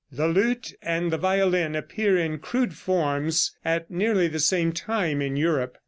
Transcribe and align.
The 0.11 0.27
lute 0.27 0.73
and 0.81 1.11
the 1.13 1.17
violin 1.19 1.75
appear 1.75 2.17
in 2.17 2.39
crude 2.39 2.73
forms 2.73 3.55
at 3.63 3.91
nearly 3.91 4.27
the 4.27 4.39
same 4.39 4.71
time 4.73 5.21
in 5.21 5.35
Europe. 5.37 5.77